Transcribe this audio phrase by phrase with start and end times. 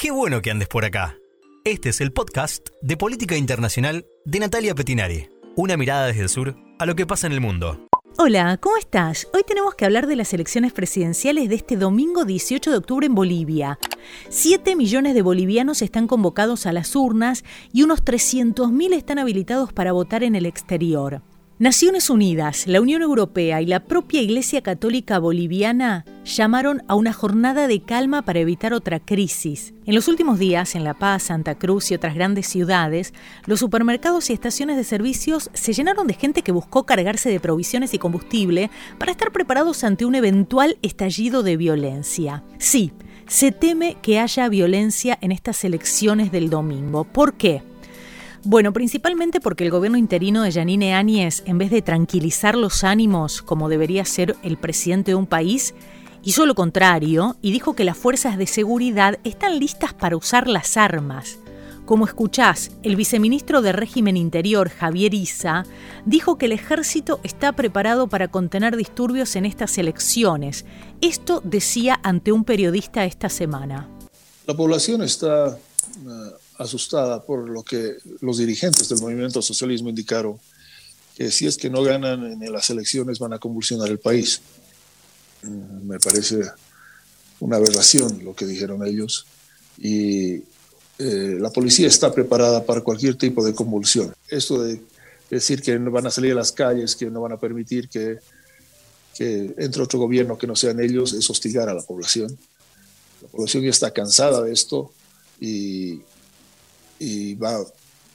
[0.00, 1.16] Qué bueno que andes por acá.
[1.64, 5.28] Este es el podcast de Política Internacional de Natalia Petinari.
[5.56, 7.88] Una mirada desde el sur a lo que pasa en el mundo.
[8.16, 9.26] Hola, ¿cómo estás?
[9.34, 13.16] Hoy tenemos que hablar de las elecciones presidenciales de este domingo 18 de octubre en
[13.16, 13.80] Bolivia.
[14.28, 17.42] 7 millones de bolivianos están convocados a las urnas
[17.72, 21.22] y unos 300.000 están habilitados para votar en el exterior.
[21.60, 27.66] Naciones Unidas, la Unión Europea y la propia Iglesia Católica Boliviana llamaron a una jornada
[27.66, 29.74] de calma para evitar otra crisis.
[29.84, 33.12] En los últimos días, en La Paz, Santa Cruz y otras grandes ciudades,
[33.44, 37.92] los supermercados y estaciones de servicios se llenaron de gente que buscó cargarse de provisiones
[37.92, 42.44] y combustible para estar preparados ante un eventual estallido de violencia.
[42.58, 42.92] Sí,
[43.26, 47.02] se teme que haya violencia en estas elecciones del domingo.
[47.02, 47.62] ¿Por qué?
[48.44, 53.42] Bueno, principalmente porque el gobierno interino de Yanine Áñez, en vez de tranquilizar los ánimos
[53.42, 55.74] como debería ser el presidente de un país,
[56.22, 60.76] hizo lo contrario y dijo que las fuerzas de seguridad están listas para usar las
[60.76, 61.38] armas.
[61.84, 65.64] Como escuchás, el viceministro de Régimen Interior, Javier Isa,
[66.04, 70.66] dijo que el ejército está preparado para contener disturbios en estas elecciones.
[71.00, 73.88] Esto decía ante un periodista esta semana.
[74.46, 75.56] La población está eh,
[76.58, 80.38] asustada por lo que los dirigentes del movimiento socialismo indicaron,
[81.16, 84.40] que si es que no ganan en las elecciones van a convulsionar el país.
[85.42, 86.40] Mm, me parece
[87.40, 89.26] una aberración lo que dijeron ellos
[89.78, 90.42] y
[90.98, 94.12] eh, la policía está preparada para cualquier tipo de convulsión.
[94.28, 94.80] Esto de
[95.30, 98.18] decir que no van a salir a las calles, que no van a permitir que,
[99.14, 102.36] que entre otro gobierno que no sean ellos, es hostigar a la población.
[103.22, 104.92] La población ya está cansada de esto
[105.40, 106.02] y
[106.98, 107.64] y va,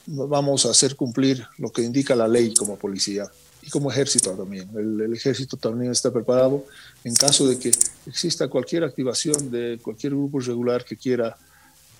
[0.06, 3.30] vamos a hacer cumplir lo que indica la ley como policía
[3.62, 4.70] y como ejército también.
[4.76, 6.66] El, ejército también está preparado
[7.04, 7.72] en caso de que
[8.06, 11.38] exista cualquier activación de cualquier grupo irregular que quiera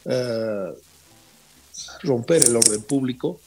[0.06, 0.74] eh,
[2.04, 3.40] romper el orden público,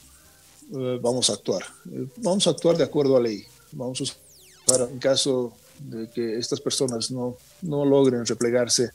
[0.74, 1.62] eh, vamos a actuar.
[1.92, 3.44] Eh, vamos a actuar de acuerdo a ley.
[3.72, 8.90] Vamos a usar, en caso de que estas personas no, no logren replegarse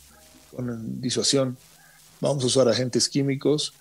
[0.56, 1.58] con disuasión,
[2.20, 3.74] vamos a usar agentes químicos,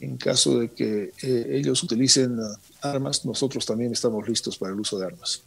[0.00, 4.80] en caso de que eh, ellos utilicen uh, armas, nosotros también estamos listos para el
[4.80, 5.42] uso de armas.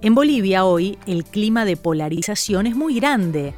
[0.00, 3.54] En Bolivia hoy el clima de polarización es muy grande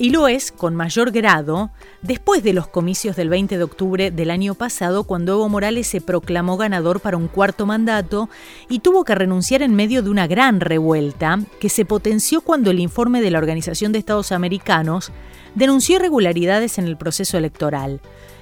[0.00, 1.70] y lo es con mayor grado
[2.00, 6.00] después de los comicios del 20 de octubre del año pasado cuando Evo Morales se
[6.00, 8.30] proclamó ganador para un cuarto mandato
[8.70, 12.80] y tuvo que renunciar en medio de una gran revuelta que se potenció cuando el
[12.80, 15.12] informe de la Organización de Estados Americanos
[15.54, 18.00] denunció irregularidades en el proceso electoral.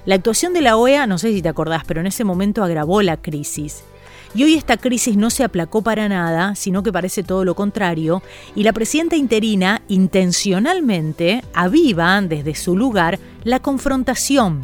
[0.09, 3.03] La actuación de la OEA, no sé si te acordás, pero en ese momento agravó
[3.03, 3.83] la crisis.
[4.33, 8.23] Y hoy esta crisis no se aplacó para nada, sino que parece todo lo contrario,
[8.55, 14.61] y la presidenta interina intencionalmente aviva desde su lugar la confrontación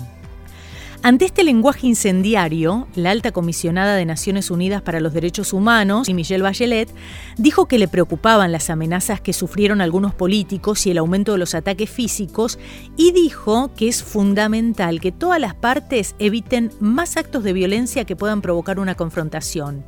[1.05, 6.41] ante este lenguaje incendiario, la alta comisionada de Naciones Unidas para los Derechos Humanos, Michelle
[6.41, 6.89] Bachelet,
[7.37, 11.53] dijo que le preocupaban las amenazas que sufrieron algunos políticos y el aumento de los
[11.53, 12.57] ataques físicos
[12.97, 18.15] y dijo que es fundamental que todas las partes eviten más actos de violencia que
[18.15, 19.83] puedan provocar una confrontación.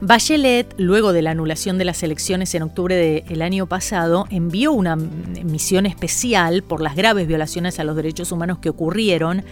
[0.00, 4.94] Bachelet, luego de la anulación de las elecciones en octubre del año pasado, envió una
[4.94, 9.44] misión especial por las graves violaciones a los derechos humanos que ocurrieron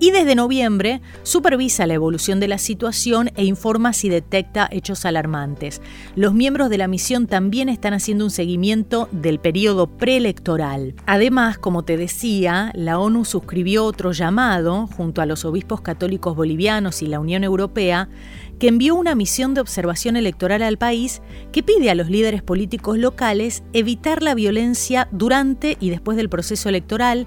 [0.00, 5.80] y desde noviembre supervisa la evolución de la situación e informa si detecta hechos alarmantes.
[6.14, 10.94] Los miembros de la misión también están haciendo un seguimiento del periodo preelectoral.
[11.06, 17.02] Además, como te decía, la ONU suscribió otro llamado, junto a los obispos católicos bolivianos
[17.02, 18.08] y la Unión Europea,
[18.58, 21.22] que envió una misión de observación electoral al país
[21.52, 26.68] que pide a los líderes políticos locales evitar la violencia durante y después del proceso
[26.68, 27.26] electoral,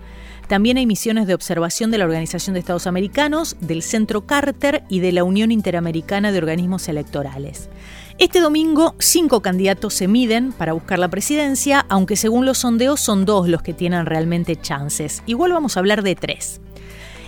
[0.52, 5.00] también hay misiones de observación de la Organización de Estados Americanos, del Centro Carter y
[5.00, 7.70] de la Unión Interamericana de Organismos Electorales.
[8.18, 13.24] Este domingo, cinco candidatos se miden para buscar la presidencia, aunque según los sondeos son
[13.24, 15.24] dos los que tienen realmente chances.
[15.26, 16.60] Igual vamos a hablar de tres.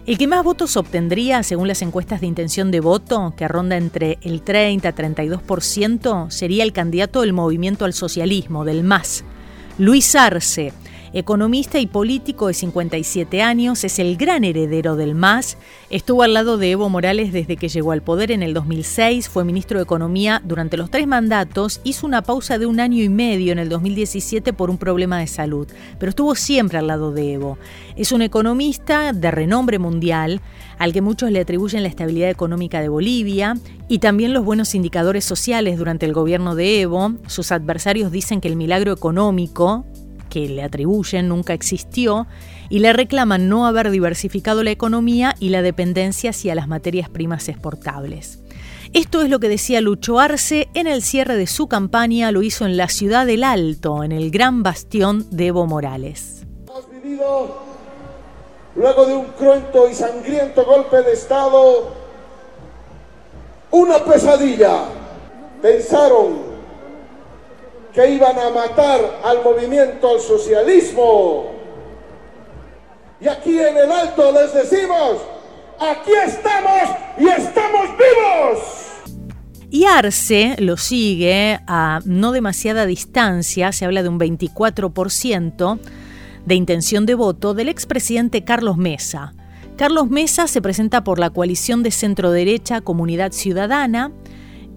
[0.05, 4.17] El que más votos obtendría, según las encuestas de intención de voto, que ronda entre
[4.23, 9.23] el 30 y 32%, sería el candidato del movimiento al socialismo, del MAS,
[9.77, 10.73] Luis Arce,
[11.15, 15.57] Economista y político de 57 años, es el gran heredero del MAS.
[15.91, 19.45] Estuvo al lado de Evo Morales desde que llegó al poder en el 2006, fue
[19.45, 23.51] ministro de Economía durante los tres mandatos, hizo una pausa de un año y medio
[23.51, 25.67] en el 2017 por un problema de salud,
[25.99, 27.59] pero estuvo siempre al lado de Evo.
[27.95, 30.41] Es un economista de renombre mundial,
[30.79, 33.55] al que muchos le atribuyen la estabilidad económica de Bolivia
[33.87, 37.13] y también los buenos indicadores sociales durante el gobierno de Evo.
[37.27, 39.85] Sus adversarios dicen que el milagro económico
[40.33, 42.25] que le atribuyen nunca existió
[42.67, 47.49] y le reclaman no haber diversificado la economía y la dependencia hacia las materias primas
[47.49, 48.39] exportables.
[48.93, 52.65] Esto es lo que decía Lucho Arce en el cierre de su campaña, lo hizo
[52.65, 56.47] en la ciudad del Alto, en el gran bastión de Evo Morales.
[56.67, 57.59] Hemos vivido,
[58.75, 61.93] luego de un cruento y sangriento golpe de Estado,
[63.69, 64.85] una pesadilla.
[65.61, 66.42] Pensaron
[67.93, 71.51] que iban a matar al movimiento al socialismo.
[73.21, 75.19] Y aquí en el Alto les decimos,
[75.79, 78.83] aquí estamos y estamos vivos.
[79.69, 85.79] Y Arce lo sigue a no demasiada distancia, se habla de un 24%
[86.45, 89.33] de intención de voto del expresidente Carlos Mesa.
[89.77, 94.11] Carlos Mesa se presenta por la coalición de centro derecha Comunidad Ciudadana,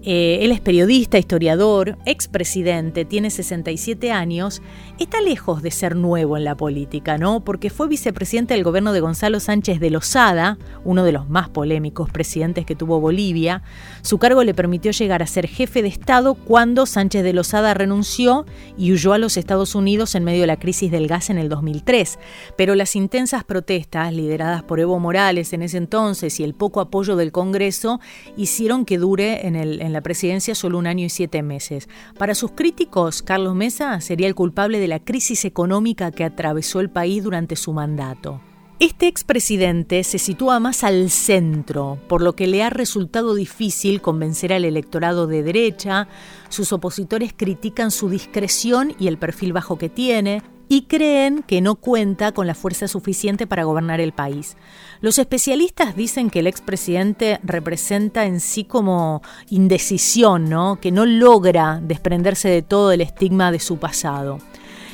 [0.03, 4.61] eh, él es periodista, historiador, expresidente, tiene 67 años,
[4.99, 7.43] está lejos de ser nuevo en la política, ¿no?
[7.43, 12.09] Porque fue vicepresidente del gobierno de Gonzalo Sánchez de Lozada, uno de los más polémicos
[12.09, 13.63] presidentes que tuvo Bolivia.
[14.01, 18.45] Su cargo le permitió llegar a ser jefe de Estado cuando Sánchez de Lozada renunció
[18.77, 21.49] y huyó a los Estados Unidos en medio de la crisis del gas en el
[21.49, 22.19] 2003.
[22.55, 27.15] Pero las intensas protestas lideradas por Evo Morales en ese entonces y el poco apoyo
[27.15, 27.99] del Congreso
[28.35, 31.89] hicieron que dure en, el, en la presidencia solo un año y siete meses.
[32.19, 36.91] Para sus críticos, Carlos Mesa sería el culpable de la crisis económica que atravesó el
[36.91, 38.39] país durante su mandato.
[38.79, 44.53] Este expresidente se sitúa más al centro, por lo que le ha resultado difícil convencer
[44.53, 46.07] al electorado de derecha,
[46.49, 51.75] sus opositores critican su discreción y el perfil bajo que tiene, y creen que no
[51.75, 54.57] cuenta con la fuerza suficiente para gobernar el país.
[55.01, 60.79] Los especialistas dicen que el expresidente representa en sí como indecisión, ¿no?
[60.81, 64.39] que no logra desprenderse de todo el estigma de su pasado.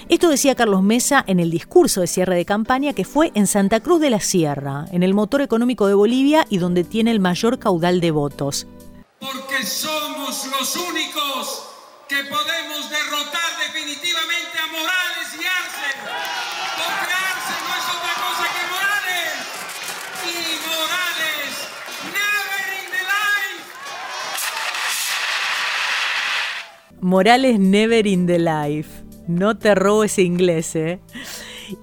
[0.09, 3.79] Esto decía Carlos Mesa en el discurso de cierre de campaña que fue en Santa
[3.79, 7.57] Cruz de la Sierra, en el motor económico de Bolivia y donde tiene el mayor
[7.57, 8.67] caudal de votos.
[9.19, 11.69] Porque somos los únicos
[12.09, 15.89] que podemos derrotar definitivamente a Morales y Arce.
[16.75, 19.35] Porque Arce no es otra cosa que Morales.
[20.27, 20.35] Y
[20.67, 21.53] Morales,
[22.11, 23.63] never in the life.
[27.03, 29.03] Morales never in the life.
[29.27, 31.01] No te robo ese inglés, ¿eh?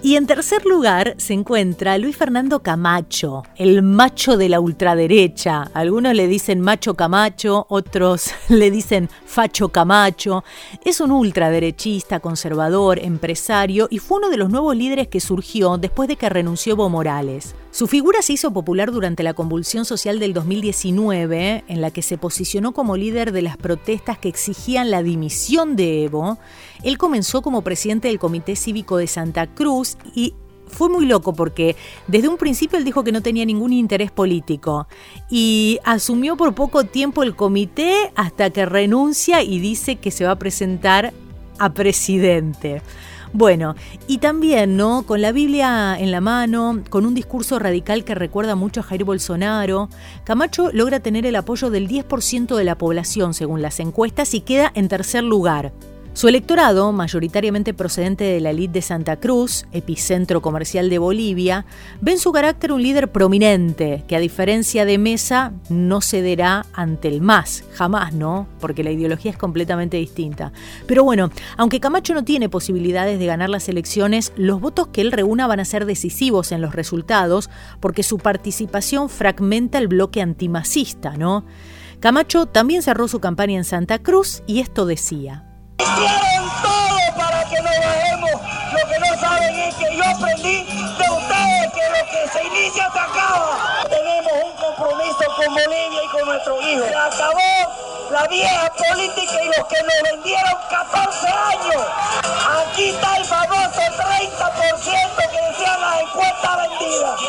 [0.03, 5.71] Y en tercer lugar se encuentra Luis Fernando Camacho, el macho de la ultraderecha.
[5.75, 10.45] Algunos le dicen macho Camacho, otros le dicen facho Camacho.
[10.85, 16.09] Es un ultraderechista, conservador, empresario y fue uno de los nuevos líderes que surgió después
[16.09, 17.55] de que renunció Evo Morales.
[17.73, 22.19] Su figura se hizo popular durante la convulsión social del 2019, en la que se
[22.19, 26.39] posicionó como líder de las protestas que exigían la dimisión de Evo.
[26.83, 30.35] Él comenzó como presidente del Comité Cívico de Santa Cruz y
[30.67, 31.77] fue muy loco porque
[32.09, 34.87] desde un principio él dijo que no tenía ningún interés político
[35.29, 40.33] y asumió por poco tiempo el comité hasta que renuncia y dice que se va
[40.33, 41.13] a presentar
[41.59, 42.83] a presidente.
[43.33, 43.77] Bueno,
[44.09, 45.03] y también, ¿no?
[45.07, 49.05] Con la Biblia en la mano, con un discurso radical que recuerda mucho a Jair
[49.05, 49.89] Bolsonaro,
[50.25, 54.73] Camacho logra tener el apoyo del 10% de la población según las encuestas y queda
[54.75, 55.73] en tercer lugar.
[56.13, 61.65] Su electorado, mayoritariamente procedente de la elite de Santa Cruz, epicentro comercial de Bolivia,
[62.01, 67.07] ve en su carácter un líder prominente, que a diferencia de Mesa no cederá ante
[67.09, 68.49] el MAS, jamás, ¿no?
[68.59, 70.53] Porque la ideología es completamente distinta.
[70.87, 75.13] Pero bueno, aunque Camacho no tiene posibilidades de ganar las elecciones, los votos que él
[75.13, 77.49] reúna van a ser decisivos en los resultados,
[77.79, 81.45] porque su participación fragmenta el bloque antimacista, ¿no?
[82.01, 85.50] Camacho también cerró su campaña en Santa Cruz y esto decía.
[85.81, 88.31] Hicieron todo para que no bajemos.
[88.73, 92.91] Lo que no saben es que yo aprendí de ustedes que lo que se inicia
[92.93, 93.87] se acaba.
[93.89, 96.87] Tenemos un compromiso con Bolivia y con nuestros hijos.
[96.87, 101.87] Se acabó la vieja política y los que nos vendieron 14 años.
[102.61, 107.21] Aquí está el famoso 30% que decían las encuestas vendidas.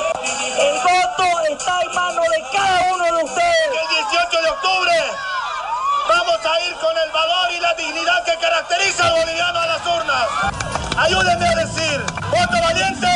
[0.60, 3.67] El voto está en manos de cada uno de ustedes.
[3.72, 4.91] El 18 de octubre
[6.46, 10.28] a ir con el valor y la dignidad que caracteriza al boliviano a las urnas.
[10.98, 13.08] Ayúdenme a decir, voto valiente.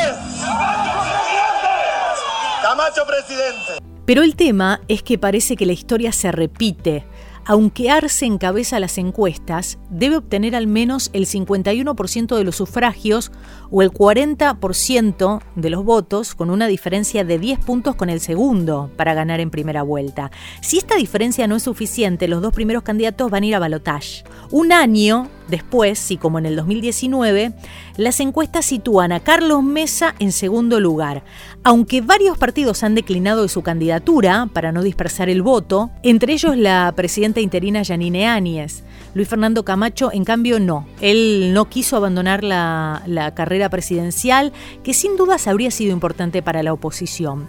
[2.62, 3.82] Camacho presidente.
[4.04, 7.04] Pero el tema es que parece que la historia se repite.
[7.48, 13.30] Aunque Arce encabeza las encuestas, debe obtener al menos el 51% de los sufragios
[13.70, 18.90] o el 40% de los votos, con una diferencia de 10 puntos con el segundo
[18.96, 20.32] para ganar en primera vuelta.
[20.60, 24.24] Si esta diferencia no es suficiente, los dos primeros candidatos van a ir a balotaje.
[24.50, 27.52] Un año Después, si como en el 2019,
[27.96, 31.22] las encuestas sitúan a Carlos Mesa en segundo lugar,
[31.62, 36.56] aunque varios partidos han declinado de su candidatura para no dispersar el voto, entre ellos
[36.56, 38.82] la presidenta interina Yanine Áñez.
[39.14, 40.86] Luis Fernando Camacho, en cambio, no.
[41.00, 46.62] Él no quiso abandonar la, la carrera presidencial, que sin dudas habría sido importante para
[46.62, 47.48] la oposición.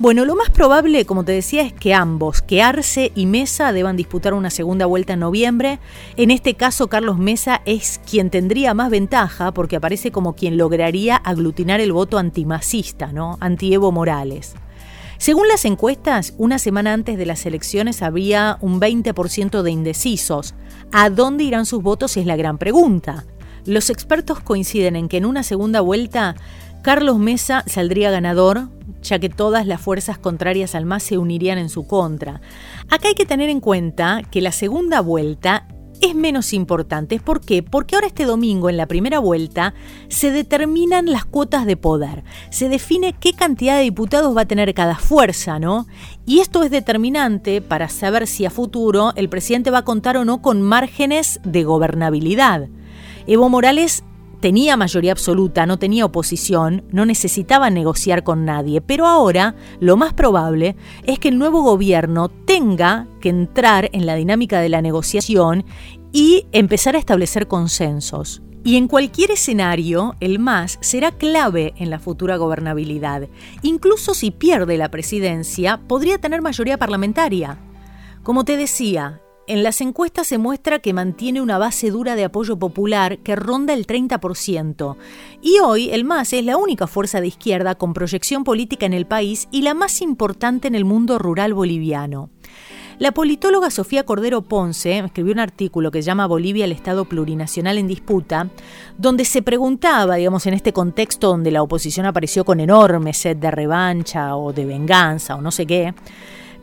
[0.00, 3.98] Bueno, lo más probable, como te decía, es que ambos, que Arce y Mesa, deban
[3.98, 5.78] disputar una segunda vuelta en noviembre.
[6.16, 11.16] En este caso, Carlos Mesa es quien tendría más ventaja porque aparece como quien lograría
[11.16, 13.36] aglutinar el voto antimacista, ¿no?
[13.40, 14.54] Anti-Evo Morales.
[15.18, 20.54] Según las encuestas, una semana antes de las elecciones había un 20% de indecisos.
[20.92, 23.26] ¿A dónde irán sus votos es la gran pregunta?
[23.66, 26.36] Los expertos coinciden en que en una segunda vuelta
[26.80, 28.70] Carlos Mesa saldría ganador
[29.02, 32.40] ya que todas las fuerzas contrarias al MAS se unirían en su contra.
[32.88, 35.66] Acá hay que tener en cuenta que la segunda vuelta
[36.00, 37.20] es menos importante.
[37.20, 37.62] ¿Por qué?
[37.62, 39.74] Porque ahora este domingo, en la primera vuelta,
[40.08, 42.24] se determinan las cuotas de poder.
[42.50, 45.86] Se define qué cantidad de diputados va a tener cada fuerza, ¿no?
[46.26, 50.24] Y esto es determinante para saber si a futuro el presidente va a contar o
[50.24, 52.68] no con márgenes de gobernabilidad.
[53.26, 54.02] Evo Morales
[54.40, 60.14] tenía mayoría absoluta, no tenía oposición, no necesitaba negociar con nadie, pero ahora lo más
[60.14, 65.64] probable es que el nuevo gobierno tenga que entrar en la dinámica de la negociación
[66.12, 68.42] y empezar a establecer consensos.
[68.62, 73.28] Y en cualquier escenario, el MAS será clave en la futura gobernabilidad.
[73.62, 77.56] Incluso si pierde la presidencia, podría tener mayoría parlamentaria.
[78.22, 82.58] Como te decía, en las encuestas se muestra que mantiene una base dura de apoyo
[82.58, 84.96] popular que ronda el 30%.
[85.42, 89.06] Y hoy el MAS es la única fuerza de izquierda con proyección política en el
[89.06, 92.30] país y la más importante en el mundo rural boliviano.
[93.00, 97.88] La politóloga Sofía Cordero Ponce escribió un artículo que llama Bolivia el Estado plurinacional en
[97.88, 98.50] disputa,
[98.98, 103.50] donde se preguntaba, digamos, en este contexto donde la oposición apareció con enorme sed de
[103.50, 105.94] revancha o de venganza o no sé qué,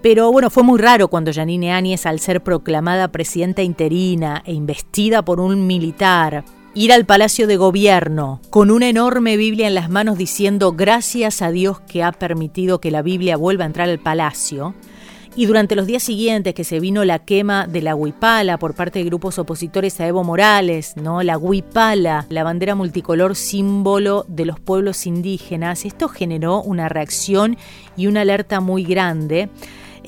[0.01, 5.23] pero bueno, fue muy raro cuando Janine Áñez, al ser proclamada presidenta interina e investida
[5.23, 10.17] por un militar, ir al Palacio de Gobierno con una enorme Biblia en las manos
[10.17, 14.75] diciendo gracias a Dios que ha permitido que la Biblia vuelva a entrar al palacio.
[15.35, 18.99] Y durante los días siguientes que se vino la quema de la huipala por parte
[18.99, 21.21] de grupos opositores a Evo Morales, ¿no?
[21.21, 27.57] La huipala, la bandera multicolor símbolo de los pueblos indígenas, esto generó una reacción
[27.95, 29.49] y una alerta muy grande.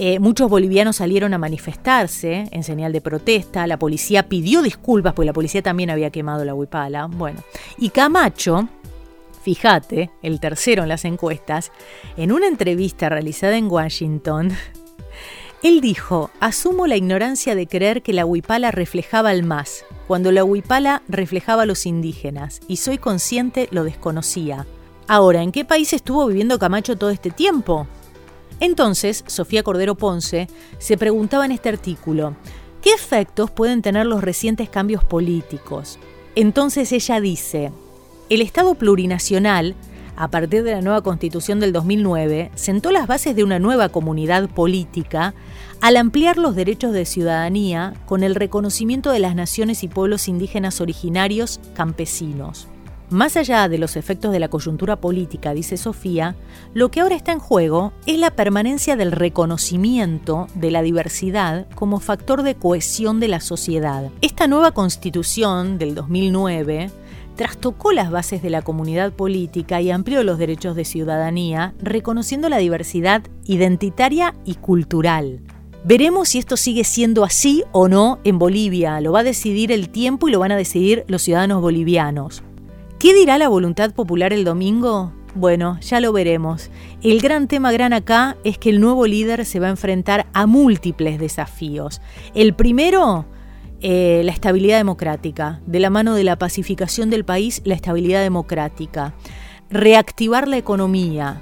[0.01, 3.67] Eh, muchos bolivianos salieron a manifestarse en señal de protesta.
[3.67, 7.07] La policía pidió disculpas, porque la policía también había quemado la huipala.
[7.07, 7.43] Bueno,
[7.77, 8.69] y Camacho,
[9.43, 11.73] fíjate, el tercero en las encuestas,
[12.15, 14.53] en una entrevista realizada en Washington,
[15.63, 20.45] él dijo, asumo la ignorancia de creer que la huipala reflejaba al MAS, cuando la
[20.45, 24.65] huipala reflejaba a los indígenas, y soy consciente lo desconocía.
[25.09, 27.85] Ahora, ¿en qué país estuvo viviendo Camacho todo este tiempo?
[28.59, 30.47] Entonces, Sofía Cordero Ponce
[30.79, 32.35] se preguntaba en este artículo,
[32.81, 35.99] ¿qué efectos pueden tener los recientes cambios políticos?
[36.35, 37.71] Entonces ella dice,
[38.29, 39.75] el Estado plurinacional,
[40.15, 44.49] a partir de la nueva constitución del 2009, sentó las bases de una nueva comunidad
[44.49, 45.33] política
[45.81, 50.81] al ampliar los derechos de ciudadanía con el reconocimiento de las naciones y pueblos indígenas
[50.81, 52.67] originarios campesinos.
[53.09, 56.35] Más allá de los efectos de la coyuntura política, dice Sofía,
[56.75, 61.99] lo que ahora está en juego es la permanencia del reconocimiento de la diversidad como
[61.99, 64.11] factor de cohesión de la sociedad.
[64.21, 66.91] Esta nueva constitución del 2009
[67.35, 72.57] trastocó las bases de la comunidad política y amplió los derechos de ciudadanía, reconociendo la
[72.57, 75.39] diversidad identitaria y cultural.
[75.85, 78.99] Veremos si esto sigue siendo así o no en Bolivia.
[78.99, 82.43] Lo va a decidir el tiempo y lo van a decidir los ciudadanos bolivianos.
[82.99, 85.13] ¿Qué dirá la voluntad popular el domingo?
[85.33, 86.69] Bueno, ya lo veremos.
[87.01, 90.45] El gran tema gran acá es que el nuevo líder se va a enfrentar a
[90.47, 92.01] múltiples desafíos.
[92.35, 93.25] El primero,
[93.79, 95.61] eh, la estabilidad democrática.
[95.65, 99.13] De la mano de la pacificación del país, la estabilidad democrática.
[99.69, 101.41] Reactivar la economía,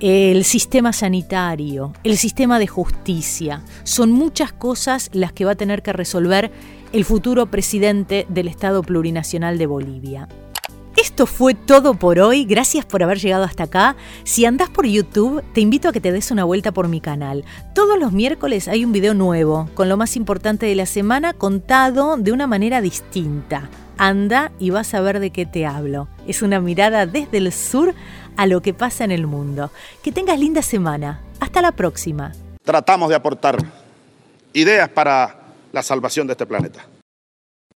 [0.00, 3.62] el sistema sanitario, el sistema de justicia.
[3.84, 6.50] Son muchas cosas las que va a tener que resolver
[6.94, 10.26] el futuro presidente del Estado Plurinacional de Bolivia.
[11.06, 13.94] Esto fue todo por hoy, gracias por haber llegado hasta acá.
[14.24, 17.44] Si andás por YouTube, te invito a que te des una vuelta por mi canal.
[17.76, 22.16] Todos los miércoles hay un video nuevo, con lo más importante de la semana contado
[22.16, 23.70] de una manera distinta.
[23.96, 26.08] Anda y vas a ver de qué te hablo.
[26.26, 27.94] Es una mirada desde el sur
[28.36, 29.70] a lo que pasa en el mundo.
[30.02, 31.20] Que tengas linda semana.
[31.38, 32.32] Hasta la próxima.
[32.64, 33.58] Tratamos de aportar
[34.52, 35.38] ideas para
[35.70, 36.84] la salvación de este planeta.